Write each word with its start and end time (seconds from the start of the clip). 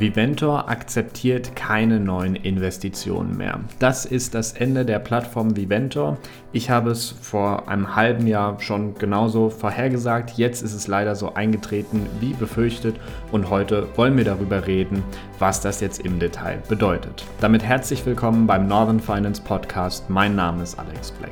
Viventor 0.00 0.68
akzeptiert 0.68 1.54
keine 1.54 2.00
neuen 2.00 2.34
Investitionen 2.34 3.36
mehr. 3.36 3.60
Das 3.78 4.04
ist 4.04 4.34
das 4.34 4.52
Ende 4.52 4.84
der 4.84 4.98
Plattform 4.98 5.56
Viventor. 5.56 6.18
Ich 6.50 6.68
habe 6.68 6.90
es 6.90 7.12
vor 7.12 7.68
einem 7.68 7.94
halben 7.94 8.26
Jahr 8.26 8.58
schon 8.60 8.96
genauso 8.96 9.50
vorhergesagt. 9.50 10.36
Jetzt 10.36 10.62
ist 10.62 10.74
es 10.74 10.88
leider 10.88 11.14
so 11.14 11.34
eingetreten 11.34 12.08
wie 12.18 12.32
befürchtet 12.32 12.96
und 13.30 13.50
heute 13.50 13.86
wollen 13.94 14.16
wir 14.16 14.24
darüber 14.24 14.66
reden, 14.66 15.04
was 15.38 15.60
das 15.60 15.80
jetzt 15.80 16.00
im 16.00 16.18
Detail 16.18 16.60
bedeutet. 16.68 17.24
Damit 17.40 17.62
herzlich 17.62 18.04
willkommen 18.04 18.48
beim 18.48 18.66
Northern 18.66 18.98
Finance 18.98 19.40
Podcast. 19.40 20.10
Mein 20.10 20.34
Name 20.34 20.64
ist 20.64 20.76
Alex 20.76 21.12
Black. 21.12 21.30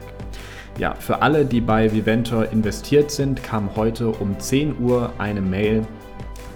Ja, 0.79 0.95
für 0.95 1.21
alle, 1.21 1.45
die 1.45 1.61
bei 1.61 1.93
Viventor 1.93 2.51
investiert 2.53 3.11
sind, 3.11 3.43
kam 3.43 3.75
heute 3.75 4.11
um 4.11 4.39
10 4.39 4.79
Uhr 4.79 5.13
eine 5.19 5.41
Mail 5.41 5.85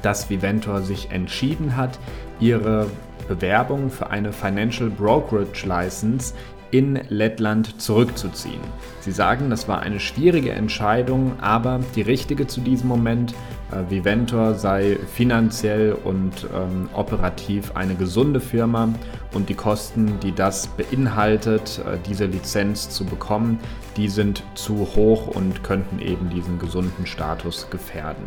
dass 0.07 0.30
Viventor 0.30 0.82
sich 0.82 1.11
entschieden 1.11 1.75
hat, 1.77 1.98
ihre 2.38 2.86
Bewerbung 3.27 3.91
für 3.91 4.09
eine 4.09 4.32
Financial 4.32 4.88
Brokerage 4.88 5.66
License 5.66 6.32
in 6.70 7.01
Lettland 7.09 7.82
zurückzuziehen. 7.82 8.60
Sie 9.01 9.10
sagen, 9.10 9.51
das 9.51 9.66
war 9.66 9.80
eine 9.80 9.98
schwierige 9.98 10.52
Entscheidung, 10.52 11.32
aber 11.41 11.80
die 11.96 12.02
richtige 12.02 12.46
zu 12.46 12.60
diesem 12.60 12.87
Moment. 12.87 13.34
Äh, 13.73 13.91
Viventor 13.91 14.55
sei 14.55 14.98
finanziell 15.12 15.93
und 15.93 16.47
ähm, 16.55 16.88
operativ 16.95 17.74
eine 17.74 17.95
gesunde 17.95 18.41
Firma 18.41 18.88
und 19.33 19.48
die 19.48 19.55
Kosten, 19.55 20.20
die 20.20 20.33
das 20.33 20.69
beinhaltet, 20.69 21.80
äh, 21.80 21.98
diese 22.07 22.27
Lizenz 22.27 22.91
zu 22.91 23.05
bekommen, 23.05 23.59
die 23.97 24.09
sind 24.09 24.43
zu 24.55 24.88
hoch 24.95 25.27
und 25.27 25.65
könnten 25.65 25.98
eben 25.98 26.30
diesen 26.30 26.59
gesunden 26.59 27.07
Status 27.07 27.69
gefährden. 27.71 28.24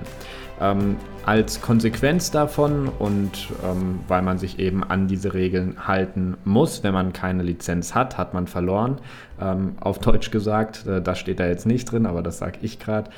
Ähm, 0.62 0.98
als 1.26 1.62
Konsequenz 1.62 2.32
davon 2.32 2.90
und 2.90 3.48
ähm, 3.64 4.00
weil 4.10 4.22
man 4.22 4.38
sich 4.40 4.60
eben 4.60 4.84
an 4.84 5.08
diese 5.08 5.34
Regeln 5.34 5.88
halten 5.88 6.36
muss, 6.44 6.84
wenn 6.84 6.94
man 6.94 7.14
keine 7.14 7.44
Lizenz 7.44 7.96
hat, 7.96 8.18
hat 8.18 8.34
man 8.34 8.46
verloren. 8.46 8.98
Ähm, 9.40 9.76
auf 9.80 10.00
Deutsch 10.00 10.32
gesagt, 10.32 10.86
äh, 10.86 11.02
das 11.02 11.18
steht 11.18 11.40
da 11.40 11.48
jetzt 11.48 11.66
nicht 11.66 11.90
drin, 11.90 12.06
aber 12.06 12.22
das 12.22 12.40
sage 12.40 12.60
ich 12.62 12.80
gerade. 12.80 13.10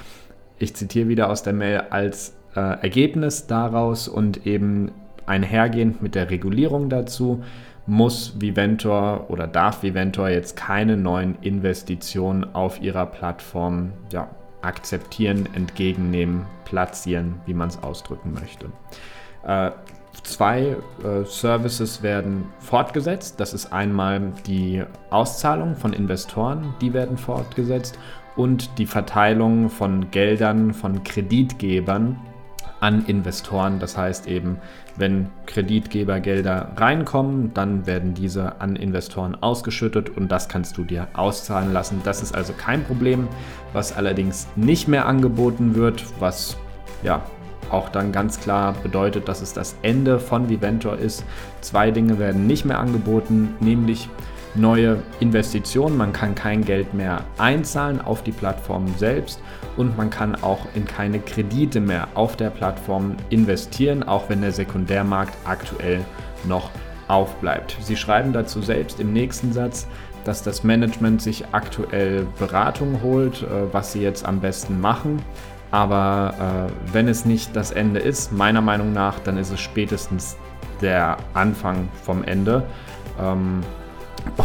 Ich 0.61 0.75
zitiere 0.75 1.07
wieder 1.07 1.31
aus 1.31 1.41
der 1.41 1.53
Mail 1.53 1.85
als 1.89 2.35
äh, 2.55 2.59
Ergebnis 2.59 3.47
daraus 3.47 4.07
und 4.07 4.45
eben 4.45 4.91
einhergehend 5.25 6.03
mit 6.03 6.13
der 6.13 6.29
Regulierung 6.29 6.87
dazu 6.87 7.43
muss 7.87 8.39
Viventor 8.39 9.25
oder 9.29 9.47
darf 9.47 9.81
Viventor 9.81 10.29
jetzt 10.29 10.55
keine 10.55 10.97
neuen 10.97 11.35
Investitionen 11.41 12.43
auf 12.53 12.79
ihrer 12.79 13.07
Plattform 13.07 13.91
ja, 14.13 14.29
akzeptieren, 14.61 15.49
entgegennehmen, 15.55 16.45
platzieren, 16.63 17.41
wie 17.47 17.55
man 17.55 17.69
es 17.69 17.81
ausdrücken 17.81 18.31
möchte. 18.31 18.67
Äh, 19.43 19.71
zwei 20.21 20.75
äh, 21.03 21.25
Services 21.25 22.03
werden 22.03 22.45
fortgesetzt. 22.59 23.39
Das 23.39 23.55
ist 23.55 23.73
einmal 23.73 24.31
die 24.45 24.83
Auszahlung 25.09 25.75
von 25.75 25.93
Investoren, 25.93 26.75
die 26.81 26.93
werden 26.93 27.17
fortgesetzt 27.17 27.97
und 28.35 28.77
die 28.77 28.85
Verteilung 28.85 29.69
von 29.69 30.11
Geldern 30.11 30.73
von 30.73 31.03
Kreditgebern 31.03 32.17
an 32.79 33.05
Investoren. 33.05 33.79
Das 33.79 33.97
heißt 33.97 34.27
eben, 34.27 34.57
wenn 34.97 35.29
Kreditgebergelder 35.45 36.71
reinkommen, 36.75 37.53
dann 37.53 37.85
werden 37.85 38.13
diese 38.13 38.59
an 38.59 38.75
Investoren 38.75 39.35
ausgeschüttet 39.35 40.09
und 40.09 40.31
das 40.31 40.49
kannst 40.49 40.77
du 40.77 40.83
dir 40.83 41.07
auszahlen 41.13 41.71
lassen. 41.71 42.01
Das 42.03 42.21
ist 42.21 42.35
also 42.35 42.53
kein 42.53 42.83
Problem, 42.83 43.27
was 43.71 43.95
allerdings 43.95 44.47
nicht 44.55 44.87
mehr 44.87 45.05
angeboten 45.05 45.75
wird, 45.75 46.03
was 46.19 46.57
ja 47.03 47.23
auch 47.69 47.87
dann 47.89 48.11
ganz 48.11 48.39
klar 48.39 48.73
bedeutet, 48.83 49.27
dass 49.27 49.41
es 49.41 49.53
das 49.53 49.75
Ende 49.81 50.19
von 50.19 50.49
Viventor 50.49 50.97
ist. 50.97 51.23
Zwei 51.61 51.91
Dinge 51.91 52.19
werden 52.19 52.47
nicht 52.47 52.65
mehr 52.65 52.79
angeboten, 52.79 53.55
nämlich 53.61 54.09
neue 54.55 55.01
Investitionen. 55.19 55.97
Man 55.97 56.13
kann 56.13 56.35
kein 56.35 56.63
Geld 56.63 56.93
mehr 56.93 57.23
einzahlen 57.37 58.01
auf 58.01 58.23
die 58.23 58.31
Plattform 58.31 58.87
selbst 58.97 59.39
und 59.77 59.97
man 59.97 60.09
kann 60.09 60.35
auch 60.35 60.65
in 60.75 60.85
keine 60.85 61.19
Kredite 61.19 61.79
mehr 61.79 62.07
auf 62.15 62.35
der 62.35 62.49
Plattform 62.49 63.15
investieren, 63.29 64.03
auch 64.03 64.29
wenn 64.29 64.41
der 64.41 64.51
Sekundärmarkt 64.51 65.33
aktuell 65.45 66.01
noch 66.47 66.69
aufbleibt. 67.07 67.77
Sie 67.81 67.95
schreiben 67.95 68.33
dazu 68.33 68.61
selbst 68.61 68.99
im 68.99 69.13
nächsten 69.13 69.53
Satz, 69.53 69.87
dass 70.23 70.43
das 70.43 70.63
Management 70.63 71.21
sich 71.21 71.45
aktuell 71.51 72.27
Beratung 72.37 73.01
holt, 73.01 73.43
äh, 73.43 73.73
was 73.73 73.93
sie 73.93 74.01
jetzt 74.01 74.25
am 74.25 74.39
besten 74.39 74.79
machen. 74.79 75.21
Aber 75.71 76.69
äh, 76.69 76.93
wenn 76.93 77.07
es 77.07 77.25
nicht 77.25 77.55
das 77.55 77.71
Ende 77.71 77.99
ist, 77.99 78.31
meiner 78.31 78.61
Meinung 78.61 78.93
nach, 78.93 79.19
dann 79.19 79.37
ist 79.37 79.51
es 79.51 79.59
spätestens 79.59 80.37
der 80.81 81.17
Anfang 81.33 81.87
vom 82.03 82.23
Ende. 82.23 82.63
Ähm, 83.19 83.61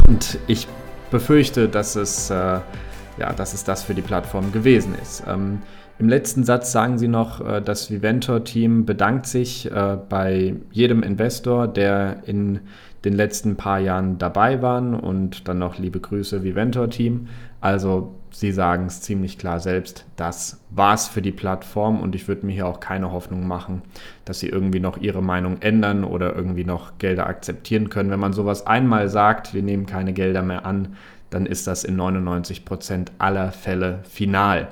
und 0.08 0.38
ich 0.46 0.66
befürchte, 1.10 1.68
dass 1.68 1.96
es, 1.96 2.30
äh, 2.30 2.34
ja, 2.34 3.32
dass 3.36 3.54
es 3.54 3.64
das 3.64 3.82
für 3.82 3.94
die 3.94 4.02
Plattform 4.02 4.52
gewesen 4.52 4.94
ist. 5.00 5.24
Ähm, 5.26 5.60
Im 5.98 6.08
letzten 6.08 6.44
Satz 6.44 6.72
sagen 6.72 6.98
Sie 6.98 7.08
noch, 7.08 7.40
äh, 7.40 7.62
das 7.62 7.90
Viventor-Team 7.90 8.84
bedankt 8.84 9.26
sich 9.26 9.70
äh, 9.70 9.98
bei 10.08 10.56
jedem 10.70 11.02
Investor, 11.02 11.68
der 11.68 12.22
in 12.26 12.60
den 13.04 13.14
letzten 13.14 13.56
paar 13.56 13.78
Jahren 13.78 14.18
dabei 14.18 14.62
war 14.62 14.82
und 15.02 15.48
dann 15.48 15.58
noch 15.58 15.78
liebe 15.78 16.00
Grüße 16.00 16.42
Viventor-Team. 16.42 17.28
Also 17.60 18.14
Sie 18.38 18.52
sagen 18.52 18.84
es 18.84 19.00
ziemlich 19.00 19.38
klar 19.38 19.60
selbst, 19.60 20.04
das 20.16 20.60
war's 20.68 21.08
für 21.08 21.22
die 21.22 21.32
Plattform 21.32 21.98
und 22.00 22.14
ich 22.14 22.28
würde 22.28 22.44
mir 22.44 22.52
hier 22.52 22.66
auch 22.66 22.80
keine 22.80 23.10
Hoffnung 23.10 23.48
machen, 23.48 23.80
dass 24.26 24.40
sie 24.40 24.50
irgendwie 24.50 24.78
noch 24.78 24.98
ihre 24.98 25.22
Meinung 25.22 25.62
ändern 25.62 26.04
oder 26.04 26.36
irgendwie 26.36 26.64
noch 26.64 26.98
Gelder 26.98 27.28
akzeptieren 27.28 27.88
können. 27.88 28.10
Wenn 28.10 28.20
man 28.20 28.34
sowas 28.34 28.66
einmal 28.66 29.08
sagt, 29.08 29.54
wir 29.54 29.62
nehmen 29.62 29.86
keine 29.86 30.12
Gelder 30.12 30.42
mehr 30.42 30.66
an, 30.66 30.96
dann 31.30 31.46
ist 31.46 31.66
das 31.66 31.82
in 31.82 31.96
99 31.96 32.66
Prozent 32.66 33.10
aller 33.16 33.52
Fälle 33.52 34.00
final. 34.06 34.68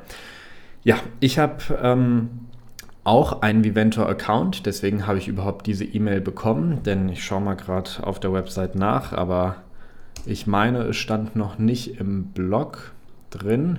Ja, 0.82 0.96
ich 1.20 1.38
habe 1.38 1.62
ähm, 1.82 2.28
auch 3.02 3.41
einen 3.41 3.64
Viventor-Account, 3.64 4.66
deswegen 4.66 5.06
habe 5.06 5.16
ich 5.16 5.26
überhaupt 5.26 5.66
diese 5.66 5.86
E-Mail 5.86 6.20
bekommen, 6.20 6.82
denn 6.82 7.08
ich 7.08 7.25
schaue 7.25 7.41
mal 7.41 7.56
gerade 7.56 7.91
auf 8.02 8.20
der 8.20 8.34
Website 8.34 8.75
nach, 8.75 9.14
aber 9.14 9.56
ich 10.26 10.46
meine, 10.46 10.81
es 10.81 10.96
stand 10.96 11.34
noch 11.34 11.56
nicht 11.56 11.98
im 11.98 12.25
Blog 12.25 12.92
drin, 13.34 13.78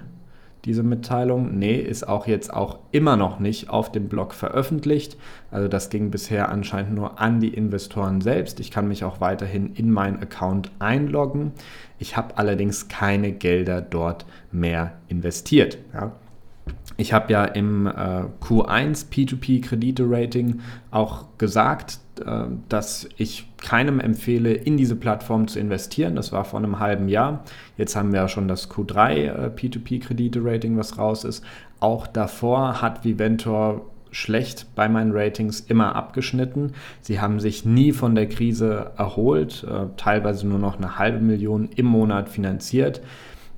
diese 0.65 0.83
Mitteilung. 0.83 1.57
Nee, 1.57 1.75
ist 1.75 2.07
auch 2.07 2.27
jetzt 2.27 2.53
auch 2.53 2.79
immer 2.91 3.15
noch 3.15 3.39
nicht 3.39 3.69
auf 3.69 3.91
dem 3.91 4.09
Blog 4.09 4.33
veröffentlicht. 4.33 5.15
Also 5.51 5.67
das 5.67 5.89
ging 5.89 6.11
bisher 6.11 6.49
anscheinend 6.49 6.95
nur 6.95 7.19
an 7.19 7.39
die 7.39 7.53
Investoren 7.53 8.21
selbst. 8.21 8.59
Ich 8.59 8.71
kann 8.71 8.87
mich 8.87 9.03
auch 9.03 9.21
weiterhin 9.21 9.73
in 9.75 9.91
meinen 9.91 10.19
Account 10.21 10.71
einloggen. 10.79 11.51
Ich 11.99 12.17
habe 12.17 12.37
allerdings 12.37 12.87
keine 12.87 13.31
Gelder 13.31 13.81
dort 13.81 14.25
mehr 14.51 14.93
investiert. 15.07 15.77
Ja. 15.93 16.13
Ich 16.97 17.13
habe 17.13 17.31
ja 17.31 17.45
im 17.45 17.85
äh, 17.87 17.91
Q1 18.41 19.09
P2P 19.11 19.63
Kredite-Rating 19.63 20.61
auch 20.91 21.25
gesagt, 21.37 21.99
dass 22.69 23.09
ich 23.17 23.47
keinem 23.61 23.99
empfehle, 23.99 24.53
in 24.53 24.77
diese 24.77 24.95
Plattform 24.95 25.47
zu 25.47 25.59
investieren. 25.59 26.15
Das 26.15 26.31
war 26.31 26.45
vor 26.45 26.59
einem 26.59 26.79
halben 26.79 27.09
Jahr. 27.09 27.43
Jetzt 27.77 27.95
haben 27.95 28.13
wir 28.13 28.21
ja 28.21 28.27
schon 28.27 28.47
das 28.47 28.69
Q3 28.69 29.13
äh, 29.13 29.51
P2P 29.55 30.01
Kredite-Rating, 30.01 30.77
was 30.77 30.97
raus 30.97 31.23
ist. 31.23 31.43
Auch 31.79 32.07
davor 32.07 32.81
hat 32.81 33.03
Viventor 33.03 33.85
schlecht 34.11 34.67
bei 34.75 34.87
meinen 34.87 35.11
Ratings 35.11 35.59
immer 35.59 35.95
abgeschnitten. 35.95 36.73
Sie 37.01 37.19
haben 37.19 37.39
sich 37.39 37.65
nie 37.65 37.91
von 37.91 38.15
der 38.15 38.29
Krise 38.29 38.91
erholt, 38.97 39.65
äh, 39.69 39.87
teilweise 39.97 40.47
nur 40.47 40.59
noch 40.59 40.77
eine 40.77 40.97
halbe 40.97 41.19
Million 41.19 41.69
im 41.75 41.85
Monat 41.85 42.29
finanziert. 42.29 43.01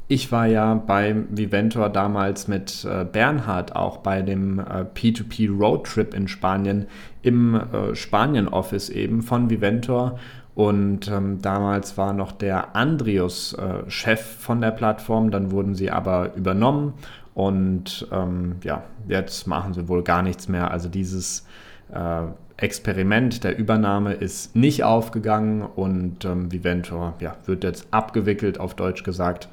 Ich 0.09 0.31
war 0.31 0.45
ja 0.45 0.73
bei 0.73 1.15
Viventor 1.29 1.89
damals 1.89 2.47
mit 2.47 2.85
äh, 2.85 3.03
Bernhard 3.03 3.75
auch 3.75 3.97
bei 3.97 4.21
dem 4.21 4.59
äh, 4.59 4.85
P2P 4.95 5.57
Roadtrip 5.57 6.13
in 6.13 6.29
Spanien 6.29 6.87
im 7.23 7.55
äh, 7.55 7.93
Spanien-Office 7.93 8.89
eben 8.89 9.21
von 9.21 9.49
Viventor. 9.49 10.17
Und 10.55 11.09
ähm, 11.09 11.41
damals 11.41 11.97
war 11.97 12.13
noch 12.13 12.31
der 12.31 12.75
Andrius 12.75 13.53
äh, 13.53 13.89
Chef 13.89 14.21
von 14.21 14.61
der 14.61 14.71
Plattform, 14.71 15.29
dann 15.29 15.51
wurden 15.51 15.75
sie 15.75 15.91
aber 15.91 16.33
übernommen 16.35 16.93
und 17.35 18.07
ähm, 18.11 18.55
ja, 18.63 18.83
jetzt 19.07 19.45
machen 19.45 19.75
sie 19.75 19.87
wohl 19.87 20.01
gar 20.01 20.23
nichts 20.23 20.47
mehr. 20.47 20.71
Also 20.71 20.89
dieses 20.89 21.45
äh, 21.93 22.23
Experiment 22.55 23.43
der 23.43 23.55
Übernahme 23.55 24.13
ist 24.13 24.55
nicht 24.55 24.83
aufgegangen 24.83 25.61
und 25.61 26.25
ähm, 26.25 26.51
Viventor 26.51 27.13
ja, 27.19 27.35
wird 27.45 27.63
jetzt 27.63 27.87
abgewickelt, 27.91 28.59
auf 28.59 28.73
Deutsch 28.73 29.03
gesagt. 29.03 29.49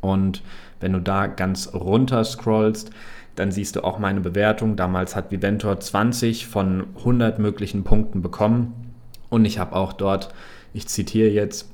Und 0.00 0.42
wenn 0.78 0.92
du 0.92 1.00
da 1.00 1.26
ganz 1.26 1.74
runter 1.74 2.22
scrollst, 2.24 2.90
dann 3.34 3.50
siehst 3.50 3.74
du 3.74 3.82
auch 3.82 3.98
meine 3.98 4.20
Bewertung. 4.20 4.76
Damals 4.76 5.16
hat 5.16 5.32
Viventor 5.32 5.80
20 5.80 6.46
von 6.46 6.86
100 6.98 7.40
möglichen 7.40 7.82
Punkten 7.82 8.22
bekommen. 8.22 8.94
Und 9.28 9.44
ich 9.44 9.58
habe 9.58 9.74
auch 9.74 9.92
dort, 9.92 10.32
ich 10.72 10.86
zitiere 10.86 11.28
jetzt, 11.28 11.68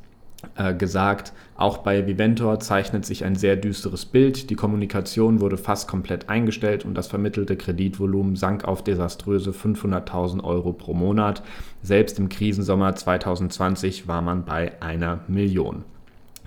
äh, 0.56 0.74
gesagt, 0.74 1.32
auch 1.56 1.78
bei 1.78 2.06
Viventor 2.06 2.60
zeichnet 2.60 3.06
sich 3.06 3.24
ein 3.24 3.36
sehr 3.36 3.56
düsteres 3.56 4.04
Bild. 4.04 4.50
Die 4.50 4.54
Kommunikation 4.54 5.40
wurde 5.40 5.56
fast 5.56 5.88
komplett 5.88 6.28
eingestellt 6.28 6.84
und 6.84 6.94
das 6.94 7.06
vermittelte 7.06 7.56
Kreditvolumen 7.56 8.36
sank 8.36 8.64
auf 8.64 8.82
desaströse 8.84 9.50
500.000 9.50 10.42
Euro 10.44 10.72
pro 10.72 10.94
Monat. 10.94 11.42
Selbst 11.82 12.18
im 12.18 12.28
Krisensommer 12.28 12.94
2020 12.94 14.08
war 14.08 14.22
man 14.22 14.44
bei 14.44 14.72
einer 14.80 15.20
Million. 15.28 15.84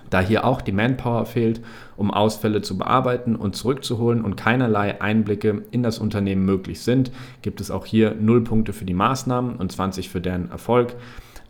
Da 0.10 0.22
hier 0.22 0.46
auch 0.46 0.62
die 0.62 0.72
Manpower 0.72 1.26
fehlt, 1.26 1.62
um 1.98 2.12
Ausfälle 2.12 2.62
zu 2.62 2.78
bearbeiten 2.78 3.36
und 3.36 3.56
zurückzuholen 3.56 4.24
und 4.24 4.36
keinerlei 4.36 5.02
Einblicke 5.02 5.64
in 5.72 5.84
das 5.84 6.00
Unternehmen 6.00 6.46
möglich 6.46 6.82
sind, 6.82 7.12
gibt 7.42 7.60
es 7.60 7.72
auch 7.72 7.86
hier 7.86 8.16
0 8.20 8.44
Punkte 8.44 8.74
für 8.74 8.86
die 8.86 8.94
Maßnahmen 8.94 9.56
und 9.56 9.72
20 9.72 10.10
für 10.10 10.22
deren 10.22 10.52
Erfolg. 10.52 10.96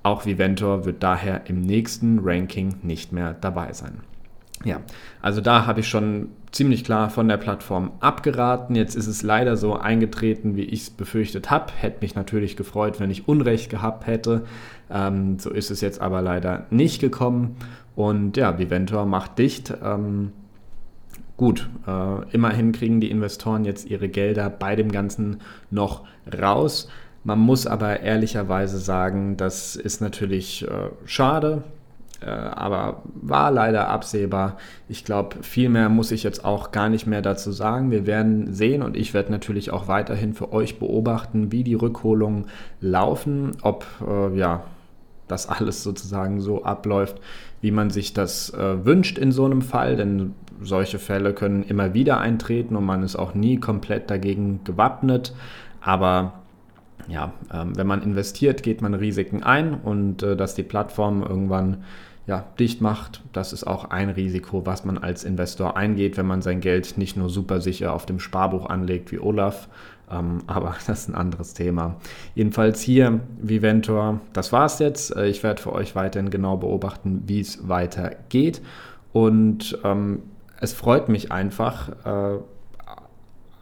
Auch 0.06 0.28
Viventor 0.28 0.86
wird 0.86 1.02
daher 1.02 1.50
im 1.50 1.62
nächsten 1.62 2.20
Ranking 2.22 2.76
nicht 2.84 3.12
mehr 3.12 3.34
dabei 3.34 3.74
sein. 3.74 4.02
Ja, 4.64 4.82
also 5.20 5.42
da 5.42 5.66
habe 5.66 5.80
ich 5.80 5.88
schon 5.88 6.28
ziemlich 6.52 6.84
klar 6.84 7.10
von 7.10 7.28
der 7.28 7.38
Plattform 7.38 7.92
abgeraten. 8.02 8.76
Jetzt 8.76 8.94
ist 8.94 9.08
es 9.08 9.24
leider 9.24 9.58
so 9.58 9.74
eingetreten, 9.74 10.56
wie 10.56 10.62
ich 10.62 10.82
es 10.82 10.90
befürchtet 10.92 11.50
habe. 11.50 11.74
Hätte 11.76 12.02
mich 12.02 12.14
natürlich 12.14 12.56
gefreut, 12.56 13.00
wenn 13.00 13.10
ich 13.10 13.28
Unrecht 13.28 13.72
gehabt 13.72 14.06
hätte. 14.06 14.46
Ähm, 14.92 15.40
so 15.40 15.50
ist 15.50 15.72
es 15.72 15.82
jetzt 15.82 16.00
aber 16.00 16.22
leider 16.22 16.68
nicht 16.70 17.02
gekommen. 17.02 17.56
Und 17.96 18.38
ja, 18.38 18.60
Viventor 18.60 19.08
macht 19.08 19.40
dicht. 19.40 19.74
Ähm, 19.84 20.34
gut, 21.36 21.68
äh, 21.88 22.30
immerhin 22.30 22.74
kriegen 22.74 23.02
die 23.02 23.10
Investoren 23.10 23.66
jetzt 23.66 23.90
ihre 23.90 24.08
Gelder 24.08 24.52
bei 24.52 24.76
dem 24.76 24.92
Ganzen 24.92 25.42
noch 25.72 26.04
raus. 26.32 26.90
Man 27.26 27.40
muss 27.40 27.66
aber 27.66 28.02
ehrlicherweise 28.02 28.78
sagen, 28.78 29.36
das 29.36 29.76
ist 29.76 30.00
natürlich 30.00 30.64
äh, 30.64 30.92
schade, 31.06 31.64
äh, 32.22 32.30
aber 32.30 33.02
war 33.16 33.50
leider 33.50 33.90
absehbar. 33.90 34.58
Ich 34.88 35.04
glaube, 35.06 35.42
viel 35.42 35.70
mehr 35.70 35.90
muss 35.90 36.12
ich 36.12 36.22
jetzt 36.22 36.46
auch 36.46 36.72
gar 36.72 36.88
nicht 36.88 37.08
mehr 37.08 37.24
dazu 37.24 37.52
sagen. 37.52 37.90
Wir 37.90 38.06
werden 38.06 38.54
sehen 38.54 38.84
und 38.84 38.96
ich 38.96 39.16
werde 39.16 39.32
natürlich 39.32 39.72
auch 39.72 39.88
weiterhin 39.88 40.36
für 40.36 40.54
euch 40.54 40.78
beobachten, 40.78 41.52
wie 41.52 41.64
die 41.64 41.74
Rückholungen 41.74 42.46
laufen, 42.80 43.54
ob 43.64 43.88
äh, 44.08 44.38
ja 44.38 44.64
das 45.28 45.50
alles 45.50 45.82
sozusagen 45.82 46.42
so 46.42 46.64
abläuft, 46.64 47.20
wie 47.60 47.72
man 47.72 47.90
sich 47.90 48.14
das 48.14 48.54
äh, 48.54 48.86
wünscht 48.86 49.18
in 49.18 49.32
so 49.32 49.46
einem 49.46 49.64
Fall, 49.64 49.96
denn 49.96 50.36
solche 50.62 51.00
Fälle 51.00 51.34
können 51.34 51.64
immer 51.64 51.96
wieder 51.96 52.20
eintreten 52.20 52.76
und 52.76 52.86
man 52.86 53.02
ist 53.02 53.16
auch 53.16 53.34
nie 53.34 53.60
komplett 53.60 54.12
dagegen 54.12 54.60
gewappnet. 54.64 55.34
Aber 55.82 56.45
ja, 57.08 57.34
ähm, 57.54 57.78
wenn 57.78 57.88
man 57.88 58.02
investiert, 58.02 58.64
geht 58.64 58.82
man 58.82 58.94
Risiken 58.94 59.44
ein 59.44 59.74
und 59.74 60.24
äh, 60.24 60.36
dass 60.36 60.56
die 60.56 60.64
Plattform 60.64 61.24
irgendwann 61.24 61.84
ja, 62.28 62.44
dicht 62.60 62.82
macht, 62.82 63.22
das 63.34 63.54
ist 63.54 63.66
auch 63.66 63.92
ein 63.92 64.10
Risiko, 64.10 64.66
was 64.66 64.84
man 64.84 64.98
als 64.98 65.24
Investor 65.24 65.78
eingeht, 65.78 66.18
wenn 66.18 66.26
man 66.26 66.42
sein 66.42 66.60
Geld 66.60 66.98
nicht 66.98 67.16
nur 67.16 67.30
super 67.30 67.62
sicher 67.62 67.94
auf 67.94 68.08
dem 68.08 68.20
Sparbuch 68.20 68.68
anlegt 68.68 69.12
wie 69.12 69.20
Olaf, 69.20 69.68
ähm, 70.12 70.40
aber 70.48 70.76
das 70.88 71.02
ist 71.02 71.10
ein 71.10 71.16
anderes 71.16 71.54
Thema. 71.54 71.98
Jedenfalls 72.34 72.82
hier 72.82 73.20
Viventor, 73.40 74.22
das 74.34 74.52
war's 74.52 74.80
jetzt. 74.80 75.16
Äh, 75.16 75.28
ich 75.28 75.44
werde 75.44 75.62
für 75.62 75.74
euch 75.74 75.96
weiterhin 75.96 76.32
genau 76.32 76.58
beobachten, 76.58 77.24
wie 77.28 77.40
es 77.40 77.68
weitergeht 77.68 78.62
und 79.14 79.78
ähm, 79.84 80.24
es 80.60 80.74
freut 80.74 81.10
mich 81.10 81.32
einfach, 81.32 81.90
äh, 82.06 82.40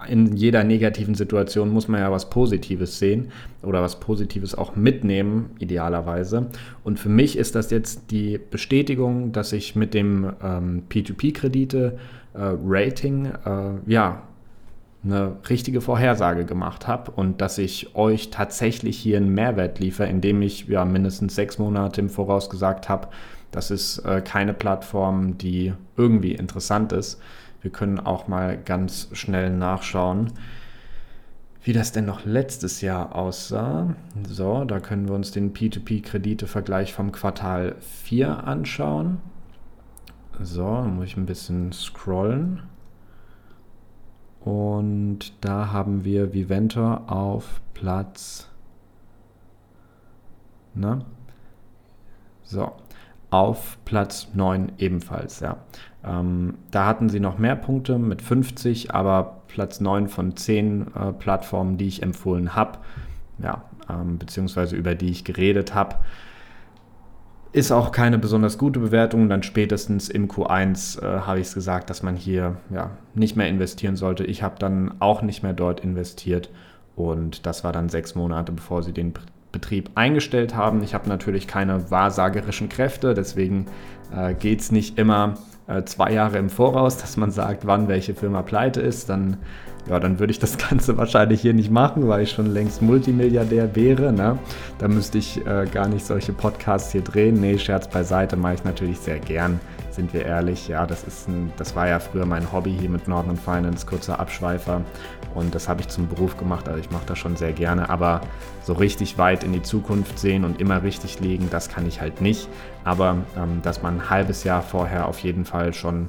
in 0.07 0.35
jeder 0.35 0.63
negativen 0.63 1.13
Situation 1.15 1.69
muss 1.69 1.87
man 1.87 2.01
ja 2.01 2.11
was 2.11 2.29
Positives 2.29 2.99
sehen 2.99 3.31
oder 3.61 3.81
was 3.81 3.99
Positives 3.99 4.55
auch 4.55 4.75
mitnehmen, 4.75 5.51
idealerweise. 5.59 6.47
Und 6.83 6.99
für 6.99 7.09
mich 7.09 7.37
ist 7.37 7.55
das 7.55 7.71
jetzt 7.71 8.11
die 8.11 8.39
Bestätigung, 8.49 9.31
dass 9.31 9.53
ich 9.53 9.75
mit 9.75 9.93
dem 9.93 10.33
ähm, 10.43 10.83
P2P-Kredite-Rating 10.89 13.25
äh, 13.25 13.31
ja 13.87 14.23
eine 15.03 15.35
richtige 15.49 15.81
Vorhersage 15.81 16.45
gemacht 16.45 16.87
habe 16.87 17.11
und 17.11 17.41
dass 17.41 17.57
ich 17.57 17.95
euch 17.95 18.29
tatsächlich 18.29 18.97
hier 18.97 19.17
einen 19.17 19.33
Mehrwert 19.33 19.79
liefere, 19.79 20.07
indem 20.07 20.41
ich 20.41 20.67
ja 20.67 20.85
mindestens 20.85 21.35
sechs 21.35 21.59
Monate 21.59 21.99
im 21.99 22.09
Voraus 22.09 22.49
gesagt 22.49 22.87
habe, 22.87 23.09
das 23.51 23.69
ist 23.69 23.99
äh, 23.99 24.21
keine 24.21 24.53
Plattform, 24.53 25.37
die 25.37 25.73
irgendwie 25.95 26.33
interessant 26.33 26.91
ist. 26.91 27.21
Wir 27.63 27.71
können 27.71 27.97
auch 27.97 28.27
mal 28.27 28.57
ganz 28.57 29.07
schnell 29.13 29.49
nachschauen, 29.49 30.33
wie 31.63 31.71
das 31.71 31.93
denn 31.93 32.05
noch 32.05 32.25
letztes 32.25 32.81
Jahr 32.81 33.15
aussah. 33.15 33.95
So, 34.27 34.65
da 34.65 34.81
können 34.81 35.07
wir 35.07 35.15
uns 35.15 35.31
den 35.31 35.53
P2P-Kredite-Vergleich 35.53 36.93
vom 36.93 37.13
Quartal 37.13 37.77
4 37.79 38.43
anschauen. 38.45 39.21
So, 40.41 40.65
dann 40.65 40.97
muss 40.97 41.05
ich 41.05 41.17
ein 41.17 41.25
bisschen 41.25 41.71
scrollen. 41.71 42.63
Und 44.41 45.31
da 45.39 45.71
haben 45.71 46.03
wir 46.03 46.33
Viventor 46.33 47.09
auf 47.09 47.61
Platz. 47.73 48.49
Ne? 50.73 51.05
So, 52.43 52.73
auf 53.29 53.77
Platz 53.85 54.27
9 54.33 54.73
ebenfalls, 54.79 55.39
ja. 55.39 55.55
Ähm, 56.05 56.55
da 56.71 56.85
hatten 56.85 57.09
sie 57.09 57.19
noch 57.19 57.37
mehr 57.37 57.55
Punkte 57.55 57.97
mit 57.97 58.21
50, 58.21 58.93
aber 58.93 59.43
Platz 59.47 59.79
9 59.79 60.07
von 60.07 60.35
10 60.35 60.87
äh, 60.95 61.13
Plattformen, 61.13 61.77
die 61.77 61.87
ich 61.87 62.03
empfohlen 62.03 62.55
habe, 62.55 62.79
ja, 63.39 63.63
ähm, 63.89 64.17
beziehungsweise 64.17 64.75
über 64.75 64.95
die 64.95 65.09
ich 65.09 65.23
geredet 65.23 65.73
habe. 65.73 65.97
Ist 67.53 67.71
auch 67.71 67.91
keine 67.91 68.17
besonders 68.17 68.57
gute 68.57 68.79
Bewertung. 68.79 69.29
Dann 69.29 69.43
spätestens 69.43 70.09
im 70.09 70.27
Q1 70.27 71.01
äh, 71.01 71.21
habe 71.21 71.39
ich 71.39 71.47
es 71.47 71.53
gesagt, 71.53 71.89
dass 71.89 72.01
man 72.01 72.15
hier 72.15 72.57
ja, 72.71 72.89
nicht 73.13 73.35
mehr 73.35 73.47
investieren 73.47 73.95
sollte. 73.95 74.23
Ich 74.23 74.41
habe 74.41 74.55
dann 74.57 74.95
auch 74.99 75.21
nicht 75.21 75.43
mehr 75.43 75.53
dort 75.53 75.81
investiert 75.81 76.49
und 76.95 77.45
das 77.45 77.63
war 77.63 77.71
dann 77.71 77.89
sechs 77.89 78.15
Monate, 78.15 78.51
bevor 78.51 78.81
sie 78.81 78.91
den 78.91 79.13
Betrieb 79.51 79.91
eingestellt 79.95 80.55
haben. 80.55 80.81
Ich 80.83 80.95
habe 80.95 81.07
natürlich 81.07 81.47
keine 81.47 81.91
wahrsagerischen 81.91 82.69
Kräfte, 82.69 83.13
deswegen 83.13 83.67
äh, 84.13 84.33
geht 84.33 84.61
es 84.61 84.71
nicht 84.71 84.97
immer 84.97 85.35
zwei 85.85 86.11
Jahre 86.11 86.37
im 86.37 86.49
Voraus, 86.49 86.97
dass 86.97 87.17
man 87.17 87.31
sagt, 87.31 87.65
wann 87.65 87.87
welche 87.87 88.13
Firma 88.13 88.41
pleite 88.41 88.81
ist, 88.81 89.09
dann, 89.09 89.37
ja, 89.89 89.99
dann 89.99 90.19
würde 90.19 90.31
ich 90.31 90.39
das 90.39 90.57
Ganze 90.69 90.97
wahrscheinlich 90.97 91.41
hier 91.41 91.53
nicht 91.53 91.71
machen, 91.71 92.07
weil 92.07 92.23
ich 92.23 92.31
schon 92.31 92.47
längst 92.47 92.81
Multimilliardär 92.81 93.75
wäre. 93.75 94.13
Ne? 94.13 94.37
Da 94.77 94.87
müsste 94.87 95.17
ich 95.17 95.45
äh, 95.45 95.65
gar 95.71 95.87
nicht 95.87 96.05
solche 96.05 96.33
Podcasts 96.33 96.91
hier 96.91 97.01
drehen. 97.01 97.39
Nee, 97.39 97.57
Scherz 97.57 97.87
beiseite, 97.87 98.37
mache 98.37 98.55
ich 98.55 98.63
natürlich 98.63 98.99
sehr 98.99 99.19
gern, 99.19 99.59
sind 99.91 100.13
wir 100.13 100.25
ehrlich. 100.25 100.67
Ja, 100.67 100.85
das, 100.85 101.03
ist 101.03 101.27
ein, 101.27 101.51
das 101.57 101.75
war 101.75 101.87
ja 101.87 101.99
früher 101.99 102.25
mein 102.25 102.51
Hobby 102.51 102.75
hier 102.79 102.89
mit 102.89 103.07
Northern 103.07 103.37
Finance, 103.37 103.85
kurzer 103.85 104.19
Abschweifer. 104.19 104.81
Und 105.35 105.55
das 105.55 105.67
habe 105.67 105.81
ich 105.81 105.87
zum 105.87 106.07
Beruf 106.07 106.37
gemacht, 106.37 106.67
also 106.67 106.79
ich 106.79 106.91
mache 106.91 107.05
das 107.07 107.17
schon 107.17 107.35
sehr 107.35 107.53
gerne. 107.53 107.89
Aber 107.89 108.21
so 108.63 108.73
richtig 108.73 109.17
weit 109.17 109.43
in 109.43 109.51
die 109.51 109.63
Zukunft 109.63 110.19
sehen 110.19 110.45
und 110.45 110.61
immer 110.61 110.83
richtig 110.83 111.19
liegen, 111.19 111.49
das 111.49 111.69
kann 111.69 111.87
ich 111.87 111.99
halt 111.99 112.21
nicht. 112.21 112.47
Aber 112.83 113.17
ähm, 113.35 113.61
dass 113.63 113.81
man 113.81 113.95
ein 113.95 114.09
halbes 114.09 114.43
Jahr 114.43 114.61
vorher 114.61 115.07
auf 115.07 115.19
jeden 115.19 115.43
Fall 115.43 115.73
schon 115.73 116.07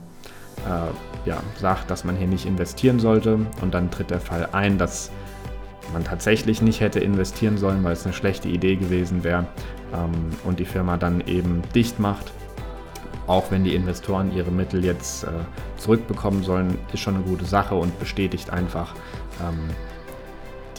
äh, 0.66 1.28
ja, 1.28 1.42
sagt, 1.58 1.90
dass 1.90 2.04
man 2.04 2.16
hier 2.16 2.26
nicht 2.26 2.46
investieren 2.46 2.98
sollte 2.98 3.38
und 3.60 3.74
dann 3.74 3.90
tritt 3.90 4.10
der 4.10 4.20
Fall 4.20 4.48
ein, 4.52 4.78
dass 4.78 5.10
man 5.92 6.04
tatsächlich 6.04 6.62
nicht 6.62 6.80
hätte 6.80 7.00
investieren 7.00 7.58
sollen, 7.58 7.84
weil 7.84 7.92
es 7.92 8.04
eine 8.04 8.14
schlechte 8.14 8.48
Idee 8.48 8.76
gewesen 8.76 9.24
wäre 9.24 9.46
ähm, 9.92 10.30
und 10.44 10.58
die 10.58 10.64
Firma 10.64 10.96
dann 10.96 11.22
eben 11.26 11.62
dicht 11.74 11.98
macht. 11.98 12.32
Auch 13.26 13.50
wenn 13.50 13.64
die 13.64 13.74
Investoren 13.74 14.32
ihre 14.32 14.50
Mittel 14.50 14.84
jetzt 14.84 15.24
äh, 15.24 15.28
zurückbekommen 15.78 16.42
sollen, 16.42 16.78
ist 16.92 17.00
schon 17.00 17.14
eine 17.14 17.24
gute 17.24 17.46
Sache 17.46 17.74
und 17.74 17.98
bestätigt 17.98 18.50
einfach, 18.50 18.94
ähm, 19.40 19.70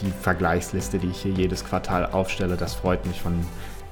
die 0.00 0.10
Vergleichsliste, 0.10 0.98
die 0.98 1.08
ich 1.08 1.18
hier 1.18 1.32
jedes 1.32 1.64
Quartal 1.64 2.06
aufstelle. 2.06 2.56
Das 2.56 2.74
freut 2.74 3.06
mich 3.06 3.20
von 3.20 3.34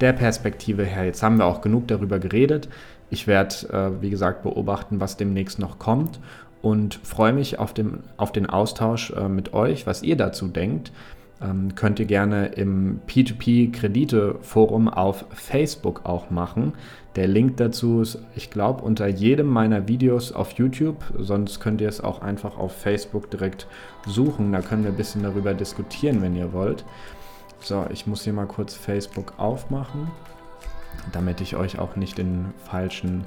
der 0.01 0.13
Perspektive 0.13 0.85
her. 0.85 1.05
Jetzt 1.05 1.23
haben 1.23 1.39
wir 1.39 1.47
auch 1.47 1.61
genug 1.61 1.89
darüber 1.89 2.19
geredet. 2.19 2.69
Ich 3.11 3.27
werde, 3.27 3.55
äh, 3.73 4.03
wie 4.03 4.11
gesagt, 4.11 4.43
beobachten, 4.43 5.01
was 5.01 5.17
demnächst 5.17 5.59
noch 5.59 5.79
kommt 5.79 6.21
und 6.63 6.95
freue 7.03 7.33
mich 7.33 7.59
auf, 7.59 7.75
dem, 7.75 8.01
auf 8.17 8.33
den 8.33 8.47
Austausch 8.47 9.11
äh, 9.11 9.29
mit 9.29 9.53
euch, 9.53 9.87
was 9.87 10.03
ihr 10.03 10.17
dazu 10.17 10.49
denkt. 10.49 10.93
Ähm, 11.43 11.75
könnt 11.75 11.99
ihr 11.99 12.07
gerne 12.07 12.47
im 12.47 13.01
P2P-Kredite-Forum 13.07 14.89
auf 14.89 15.27
Facebook 15.35 16.03
auch 16.05 16.31
machen. 16.31 16.73
Der 17.17 17.29
Link 17.29 17.59
dazu 17.59 18.01
ist, 18.01 18.19
ich 18.35 18.51
glaube, 18.51 18.83
unter 18.83 19.07
jedem 19.07 19.49
meiner 19.49 19.89
Videos 19.89 20.33
auf 20.33 20.53
YouTube. 20.53 21.05
Sonst 21.19 21.61
könnt 21.61 21.81
ihr 21.81 21.89
es 21.89 22.01
auch 22.03 22.23
einfach 22.23 22.57
auf 22.57 22.73
Facebook 22.73 23.31
direkt 23.31 23.67
suchen. 24.07 24.53
Da 24.53 24.61
können 24.61 24.85
wir 24.85 24.91
ein 24.91 24.97
bisschen 24.97 25.23
darüber 25.23 25.55
diskutieren, 25.55 26.23
wenn 26.23 26.35
ihr 26.35 26.53
wollt. 26.53 26.85
So, 27.61 27.85
ich 27.91 28.07
muss 28.07 28.25
hier 28.25 28.33
mal 28.33 28.47
kurz 28.47 28.75
Facebook 28.75 29.35
aufmachen, 29.39 30.11
damit 31.13 31.41
ich 31.41 31.57
euch 31.57 31.79
auch 31.79 31.97
nicht 31.97 32.19
den 32.19 32.53
falschen 32.59 33.25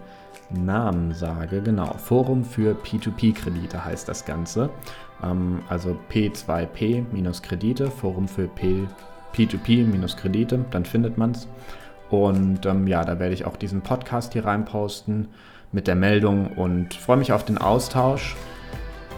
Namen 0.49 1.13
sage. 1.13 1.61
Genau, 1.61 1.93
Forum 1.97 2.43
für 2.43 2.75
P2P-Kredite 2.75 3.83
heißt 3.83 4.07
das 4.07 4.25
Ganze. 4.25 4.69
Ähm, 5.23 5.61
also 5.69 5.97
P2P-Kredite, 6.11 7.91
Forum 7.91 8.27
für 8.27 8.47
P, 8.47 8.87
P2P-Kredite, 9.33 10.65
dann 10.71 10.85
findet 10.85 11.17
man 11.17 11.31
es. 11.31 11.47
Und 12.09 12.65
ähm, 12.65 12.87
ja, 12.87 13.03
da 13.03 13.19
werde 13.19 13.33
ich 13.33 13.45
auch 13.45 13.57
diesen 13.57 13.81
Podcast 13.81 14.33
hier 14.33 14.45
reinposten 14.45 15.27
mit 15.71 15.87
der 15.87 15.95
Meldung 15.95 16.47
und 16.55 16.93
freue 16.93 17.17
mich 17.17 17.33
auf 17.33 17.43
den 17.43 17.57
Austausch. 17.57 18.37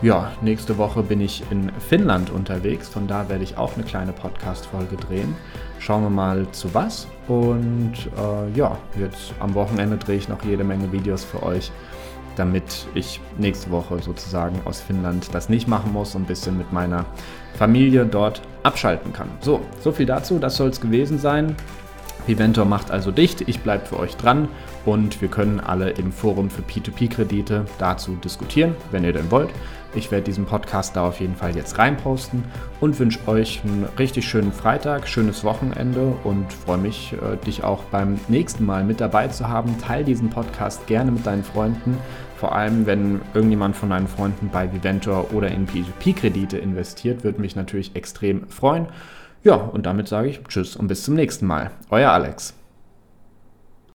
Ja, 0.01 0.31
nächste 0.41 0.77
Woche 0.77 1.03
bin 1.03 1.19
ich 1.21 1.43
in 1.51 1.71
Finnland 1.73 2.29
unterwegs, 2.29 2.87
von 2.87 3.05
da 3.07 3.27
werde 3.27 3.43
ich 3.43 3.57
auch 3.57 3.75
eine 3.75 3.83
kleine 3.83 4.13
Podcast-Folge 4.13 4.95
drehen. 4.95 5.35
Schauen 5.79 6.03
wir 6.03 6.09
mal 6.09 6.45
zu 6.51 6.73
was. 6.73 7.07
Und 7.27 7.93
äh, 8.17 8.57
ja, 8.57 8.77
jetzt 8.99 9.33
am 9.39 9.53
Wochenende 9.55 9.97
drehe 9.97 10.17
ich 10.17 10.29
noch 10.29 10.43
jede 10.43 10.63
Menge 10.63 10.91
Videos 10.91 11.23
für 11.23 11.41
euch, 11.43 11.71
damit 12.35 12.87
ich 12.93 13.19
nächste 13.37 13.71
Woche 13.71 13.99
sozusagen 14.01 14.59
aus 14.65 14.81
Finnland 14.81 15.33
das 15.33 15.49
nicht 15.49 15.67
machen 15.67 15.93
muss 15.93 16.15
und 16.15 16.23
ein 16.23 16.27
bisschen 16.27 16.57
mit 16.57 16.71
meiner 16.71 17.05
Familie 17.55 18.05
dort 18.05 18.41
abschalten 18.63 19.13
kann. 19.13 19.29
So, 19.41 19.61
so 19.81 19.91
viel 19.91 20.05
dazu, 20.05 20.37
das 20.37 20.57
soll 20.57 20.69
es 20.69 20.81
gewesen 20.81 21.17
sein. 21.17 21.55
Viventor 22.29 22.65
macht 22.65 22.91
also 22.91 23.09
dicht, 23.09 23.41
ich 23.41 23.61
bleibe 23.61 23.87
für 23.87 23.97
euch 23.97 24.15
dran 24.15 24.47
und 24.85 25.19
wir 25.19 25.29
können 25.29 25.59
alle 25.59 25.89
im 25.89 26.11
Forum 26.11 26.51
für 26.51 26.61
P2P-Kredite 26.61 27.65
dazu 27.79 28.15
diskutieren, 28.23 28.75
wenn 28.91 29.03
ihr 29.03 29.13
denn 29.13 29.31
wollt. 29.31 29.49
Ich 29.95 30.11
werde 30.11 30.25
diesen 30.25 30.45
Podcast 30.45 30.95
da 30.95 31.07
auf 31.07 31.19
jeden 31.19 31.35
Fall 31.35 31.55
jetzt 31.55 31.79
reinposten 31.79 32.43
und 32.79 32.99
wünsche 32.99 33.27
euch 33.27 33.61
einen 33.63 33.87
richtig 33.97 34.27
schönen 34.27 34.51
Freitag, 34.51 35.07
schönes 35.07 35.43
Wochenende 35.43 36.13
und 36.23 36.53
freue 36.53 36.77
mich, 36.77 37.13
äh, 37.13 37.43
dich 37.43 37.63
auch 37.63 37.83
beim 37.85 38.19
nächsten 38.27 38.63
Mal 38.63 38.83
mit 38.83 39.01
dabei 39.01 39.29
zu 39.29 39.47
haben. 39.47 39.79
Teil 39.79 40.03
diesen 40.03 40.29
Podcast 40.29 40.85
gerne 40.85 41.09
mit 41.09 41.25
deinen 41.25 41.43
Freunden, 41.43 41.97
vor 42.37 42.53
allem 42.53 42.85
wenn 42.85 43.21
irgendjemand 43.33 43.75
von 43.75 43.89
deinen 43.89 44.07
Freunden 44.07 44.49
bei 44.49 44.71
Viventor 44.71 45.33
oder 45.33 45.49
in 45.49 45.67
P2P-Kredite 45.67 46.59
investiert, 46.59 47.23
würde 47.23 47.41
mich 47.41 47.55
natürlich 47.55 47.95
extrem 47.95 48.47
freuen. 48.49 48.85
Ja, 49.43 49.55
und 49.55 49.85
damit 49.85 50.07
sage 50.07 50.27
ich 50.27 50.43
Tschüss 50.43 50.75
und 50.75 50.87
bis 50.87 51.03
zum 51.03 51.15
nächsten 51.15 51.47
Mal. 51.47 51.71
Euer 51.89 52.11
Alex. 52.11 52.53